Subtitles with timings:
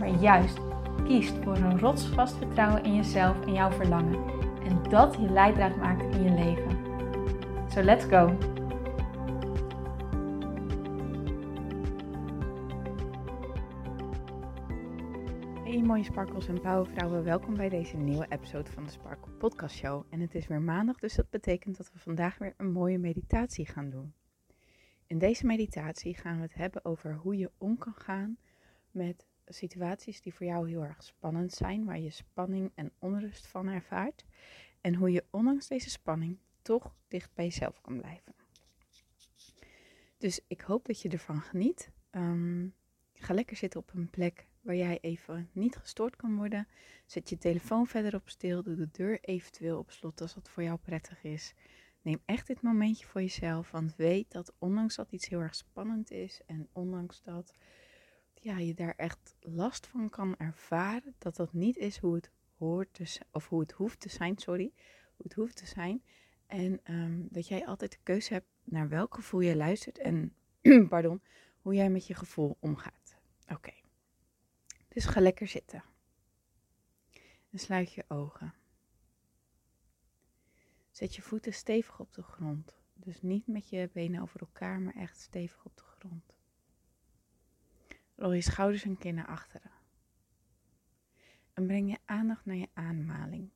[0.00, 0.58] maar juist
[1.04, 4.24] kiest voor een rotsvast vertrouwen in jezelf en jouw verlangen.
[4.64, 6.78] En dat je leidraad maakt in je leven.
[7.68, 8.38] So let's go!
[15.64, 20.04] Hey mooie sparkles en powervrouwen, welkom bij deze nieuwe episode van de Sparkle Podcast Show.
[20.10, 23.66] En het is weer maandag, dus dat betekent dat we vandaag weer een mooie meditatie
[23.66, 24.14] gaan doen.
[25.06, 28.36] In deze meditatie gaan we het hebben over hoe je om kan gaan
[28.90, 33.68] met situaties die voor jou heel erg spannend zijn, waar je spanning en onrust van
[33.68, 34.24] ervaart.
[34.80, 38.34] En hoe je ondanks deze spanning toch dicht bij jezelf kan blijven.
[40.18, 41.90] Dus ik hoop dat je ervan geniet.
[42.10, 42.68] Ehm,
[43.14, 46.68] ga lekker zitten op een plek waar jij even niet gestoord kan worden.
[47.06, 48.62] Zet je telefoon verder op stil.
[48.62, 51.54] Doe de deur eventueel op slot als dat voor jou prettig is.
[52.02, 53.70] Neem echt dit momentje voor jezelf.
[53.70, 57.54] Want weet dat ondanks dat iets heel erg spannend is en ondanks dat
[58.40, 61.14] ja, je daar echt last van kan ervaren.
[61.18, 64.38] Dat dat niet is hoe het hoort te zijn, of hoe het hoeft te zijn,
[64.38, 64.72] sorry.
[65.16, 66.02] Hoe het hoeft te zijn.
[66.46, 70.34] En ehm, dat jij altijd de keuze hebt naar welk gevoel je luistert en
[70.88, 71.22] pardon,
[71.60, 73.16] hoe jij met je gevoel omgaat.
[73.48, 73.72] Oké.
[74.88, 75.84] Dus ga lekker zitten.
[77.50, 78.54] En sluit je ogen.
[80.90, 82.80] Zet je voeten stevig op de grond.
[82.94, 86.39] Dus niet met je benen over elkaar, maar echt stevig op de grond.
[88.20, 89.70] Rol je schouders een keer naar achteren.
[91.52, 93.50] En breng je aandacht naar je ademhaling.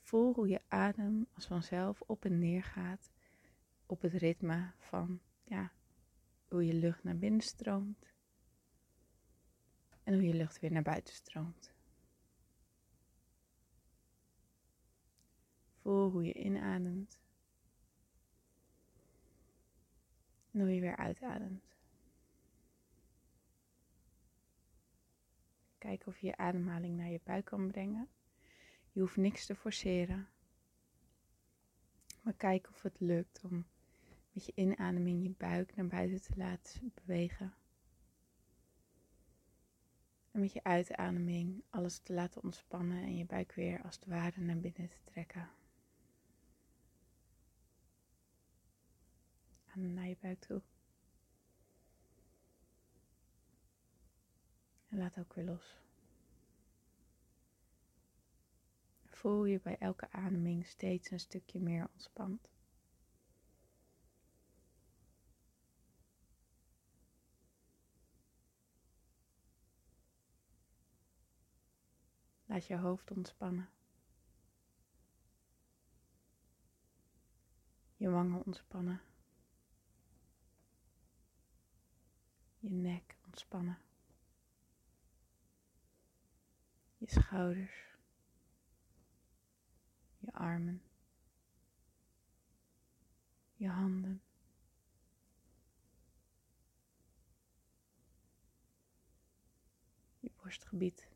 [0.00, 3.10] Voel hoe je adem als vanzelf op en neer gaat
[3.86, 5.72] op het ritme van ja,
[6.48, 8.12] hoe je lucht naar binnen stroomt
[10.02, 11.72] en hoe je lucht weer naar buiten stroomt.
[15.80, 17.20] Voel hoe je inademt
[20.50, 21.71] en hoe je weer uitademt.
[25.82, 28.08] Kijken of je je ademhaling naar je buik kan brengen.
[28.92, 30.28] Je hoeft niks te forceren.
[32.20, 33.66] Maar kijk of het lukt om
[34.32, 37.54] met je inademing je buik naar buiten te laten bewegen.
[40.30, 44.40] En met je uitademing alles te laten ontspannen en je buik weer als het ware
[44.40, 45.50] naar binnen te trekken.
[49.74, 50.62] Naar je buik toe.
[54.92, 55.76] En laat ook weer los.
[59.04, 62.50] Voel je bij elke ademing steeds een stukje meer ontspant.
[72.44, 73.70] Laat je hoofd ontspannen.
[77.96, 79.00] Je wangen ontspannen.
[82.58, 83.78] Je nek ontspannen.
[87.02, 87.96] Je schouders,
[90.18, 90.82] je armen,
[93.56, 94.22] je handen.
[100.20, 101.08] Je borstgebied.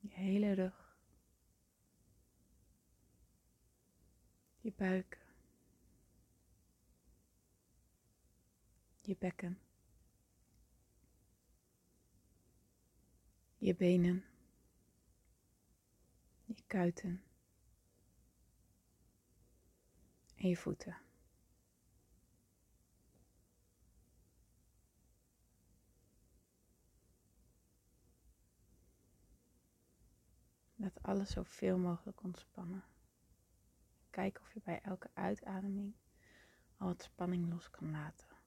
[0.00, 0.96] Je hele rug.
[4.60, 5.18] Je buik.
[9.00, 9.67] Je bekken.
[13.58, 14.24] Je benen,
[16.44, 17.22] je kuiten
[20.34, 20.96] en je voeten.
[30.74, 32.84] Laat alles zoveel mogelijk ontspannen.
[34.10, 35.94] Kijk of je bij elke uitademing
[36.76, 38.37] al wat spanning los kan laten.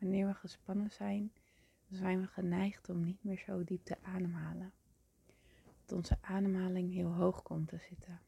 [0.00, 1.32] Wanneer we gespannen zijn,
[1.90, 4.72] zijn we geneigd om niet meer zo diep te ademhalen.
[5.84, 8.20] Dat onze ademhaling heel hoog komt te zitten.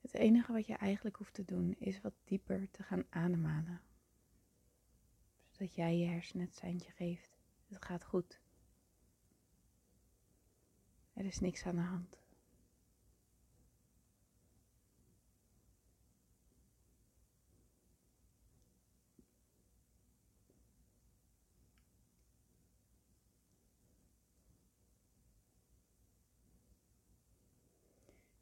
[0.00, 3.80] Het enige wat je eigenlijk hoeft te doen is wat dieper te gaan ademhalen.
[5.48, 7.36] Zodat jij je hersenen het seintje geeft.
[7.68, 8.40] Het gaat goed.
[11.12, 12.19] Er is niks aan de hand.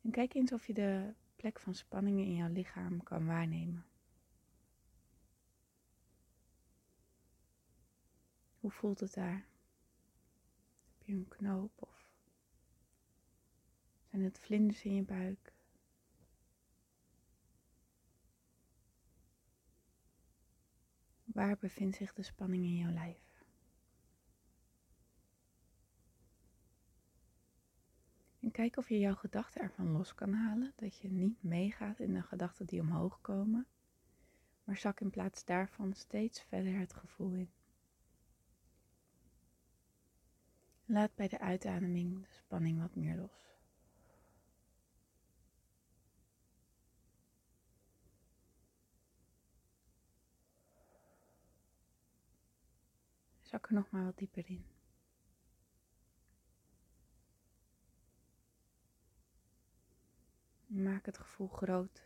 [0.08, 3.86] En kijk eens of je de plek van spanningen in jouw lichaam kan waarnemen.
[8.60, 9.46] Hoe voelt het daar?
[10.98, 12.10] Heb je een knoop of
[14.10, 15.52] zijn het vlinders in je buik?
[21.24, 23.27] Waar bevindt zich de spanning in jouw lijf?
[28.58, 30.72] Kijk of je jouw gedachten ervan los kan halen.
[30.76, 33.66] Dat je niet meegaat in de gedachten die omhoog komen.
[34.64, 37.50] Maar zak in plaats daarvan steeds verder het gevoel in.
[40.84, 43.56] Laat bij de uitademing de spanning wat meer los.
[53.40, 54.77] Zak er nog maar wat dieper in.
[60.78, 62.02] Maak het gevoel groot.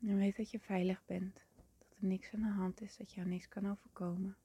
[0.00, 1.34] En weet dat je veilig bent,
[1.78, 4.36] dat er niks aan de hand is, dat jou niks kan overkomen.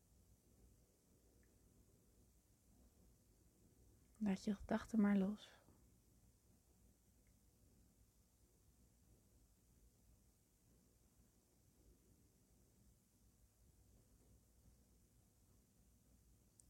[4.18, 5.59] Laat je gedachten maar los.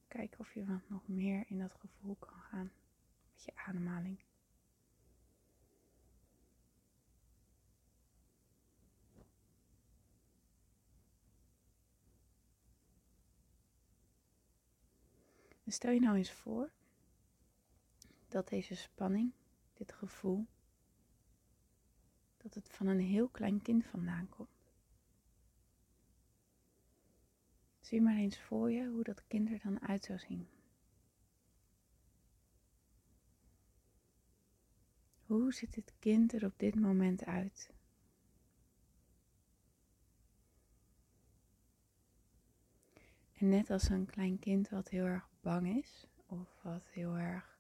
[0.10, 2.72] Kijken of je wat nog meer in dat gevoel kan gaan
[3.34, 4.20] met je ademhaling.
[15.64, 16.72] En stel je nou eens voor
[18.28, 19.34] dat deze spanning,
[19.74, 20.48] dit gevoel,
[22.38, 24.59] dat het van een heel klein kind vandaan komt.
[27.90, 30.48] Zie maar eens voor je hoe dat kind er dan uit zou zien.
[35.26, 37.74] Hoe ziet het kind er op dit moment uit?
[43.34, 47.58] En net als een klein kind wat heel erg bang is of wat heel erg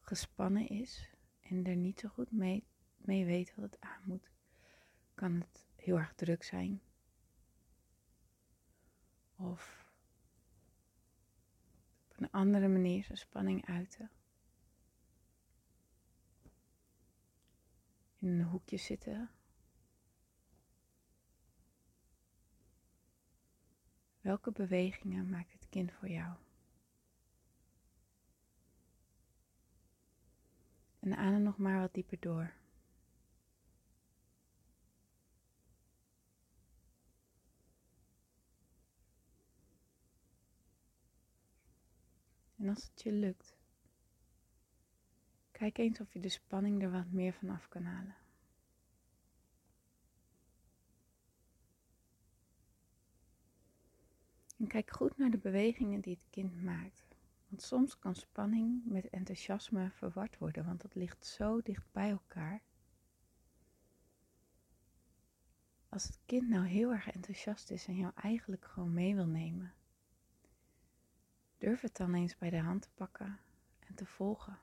[0.00, 1.10] gespannen is
[1.40, 2.64] en er niet zo goed mee,
[2.96, 4.30] mee weet wat het aan moet,
[5.14, 6.80] kan het heel erg druk zijn
[9.40, 9.88] of
[12.08, 14.10] op een andere manier zijn spanning uiten.
[18.18, 19.30] In een hoekje zitten.
[24.20, 26.36] Welke bewegingen maakt het kind voor jou?
[30.98, 32.52] En adem nog maar wat dieper door.
[42.70, 43.56] Als het je lukt,
[45.50, 48.16] kijk eens of je de spanning er wat meer van af kan halen.
[54.58, 57.16] En kijk goed naar de bewegingen die het kind maakt.
[57.48, 62.62] Want soms kan spanning met enthousiasme verward worden, want dat ligt zo dicht bij elkaar.
[65.88, 69.74] Als het kind nou heel erg enthousiast is en jou eigenlijk gewoon mee wil nemen,
[71.60, 73.40] Durf het dan eens bij de hand te pakken
[73.78, 74.58] en te volgen.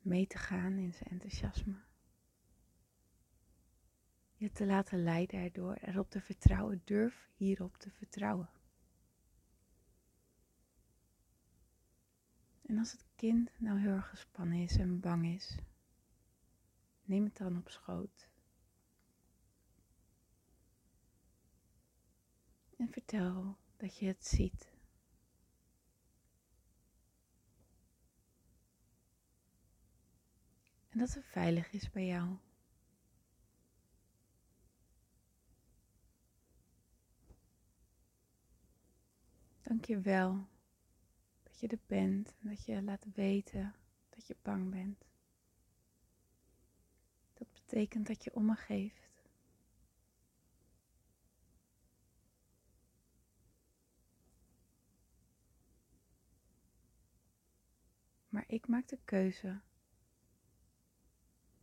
[0.00, 1.82] Mee te gaan in zijn enthousiasme.
[4.34, 6.82] Je te laten leiden erdoor, erop te vertrouwen.
[6.84, 8.50] Durf hierop te vertrouwen.
[12.62, 15.58] En als het kind nou heel erg gespannen is en bang is,
[17.02, 18.28] neem het dan op schoot.
[22.84, 24.72] En vertel dat je het ziet.
[30.88, 32.36] En dat het veilig is bij jou.
[39.62, 40.46] Dank je wel
[41.42, 43.74] dat je er bent en dat je laat weten
[44.08, 45.04] dat je bang bent.
[47.34, 49.13] Dat betekent dat je om me geeft.
[58.34, 59.60] Maar ik maak de keuze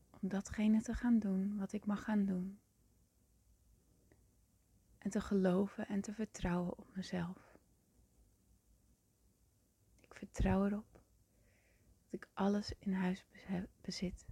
[0.09, 2.59] om datgene te gaan doen wat ik mag gaan doen.
[4.97, 7.57] En te geloven en te vertrouwen op mezelf.
[9.99, 10.91] Ik vertrouw erop
[12.03, 13.25] dat ik alles in huis
[13.81, 14.25] bezit.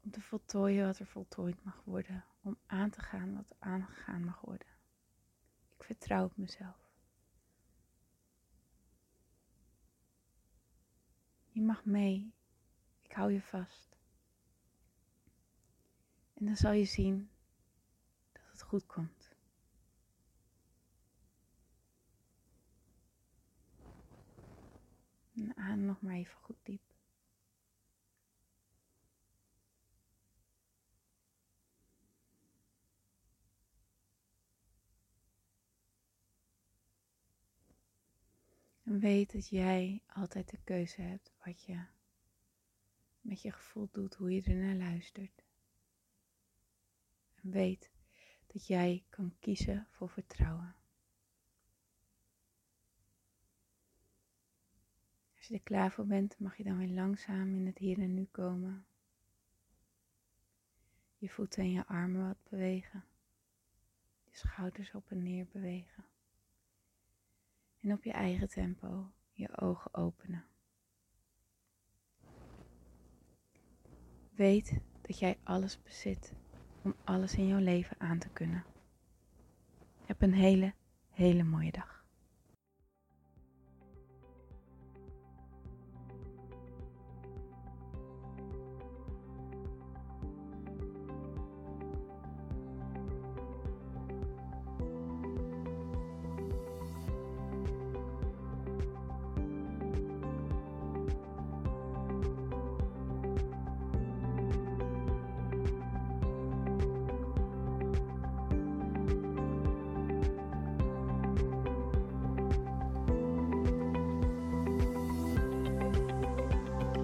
[0.00, 2.24] Om te voltooien wat er voltooid mag worden.
[2.42, 4.68] Om aan te gaan wat aangegaan mag worden.
[5.76, 6.83] Ik vertrouw op mezelf.
[11.54, 12.32] Je mag mee.
[13.02, 13.96] Ik hou je vast.
[16.34, 17.30] En dan zal je zien
[18.32, 19.34] dat het goed komt.
[25.34, 26.93] En aan nog maar even goed diep.
[39.04, 41.84] Weet dat jij altijd de keuze hebt wat je
[43.20, 45.44] met je gevoel doet, hoe je er naar luistert.
[47.34, 47.90] En weet
[48.46, 50.74] dat jij kan kiezen voor vertrouwen.
[55.36, 58.14] Als je er klaar voor bent, mag je dan weer langzaam in het hier en
[58.14, 58.86] nu komen.
[61.16, 63.04] Je voeten en je armen wat bewegen.
[64.24, 66.04] Je schouders op en neer bewegen
[67.84, 70.44] en op je eigen tempo je ogen openen.
[74.30, 76.34] Weet dat jij alles bezit
[76.82, 78.64] om alles in jouw leven aan te kunnen.
[80.04, 80.74] Heb een hele,
[81.10, 81.93] hele mooie dag.